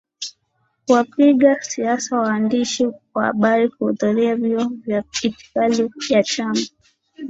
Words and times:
kuwapiga 0.85 1.61
siasa 1.61 2.19
waandishi 2.19 2.85
wa 3.13 3.25
habari 3.25 3.69
kuhudhuria 3.69 4.35
vyuo 4.35 4.69
vya 4.83 5.03
itikadi 5.23 5.89
ya 6.09 6.23
chama 6.23 6.59